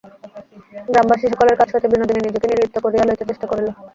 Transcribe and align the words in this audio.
গ্রামবাসী 0.87 1.25
সকলের 1.33 1.59
কাছ 1.59 1.69
হইতে 1.71 1.87
বিনোদিনী 1.91 2.21
নিজেকে 2.21 2.47
নির্লিপ্ত 2.47 2.77
করিয়া 2.85 3.05
লইতে 3.07 3.25
চেষ্টা 3.29 3.45
করিল। 3.47 3.67